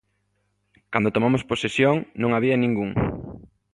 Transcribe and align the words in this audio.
Cando 0.93 1.13
tomamos 1.15 1.47
posesión 1.51 1.95
non 2.21 2.31
había 2.33 2.55
ningún. 2.63 2.91